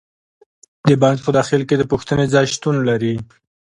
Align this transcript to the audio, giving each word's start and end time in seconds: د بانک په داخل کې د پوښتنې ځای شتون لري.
د 0.87 0.89
بانک 1.01 1.19
په 1.23 1.31
داخل 1.37 1.61
کې 1.67 1.75
د 1.77 1.83
پوښتنې 1.91 2.25
ځای 2.33 2.45
شتون 2.53 2.75
لري. 2.89 3.15